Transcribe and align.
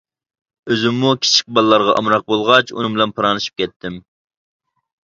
ئۆزۈممۇ 0.71 1.11
كىچىك 1.25 1.51
بالىلارغا 1.59 1.95
ئامراق 1.99 2.27
بولغاچ، 2.35 2.75
ئۇنىڭ 2.79 2.97
بىلەن 2.99 3.17
پاراڭلىشىپ 3.21 3.65
كەتتىم. 3.65 4.03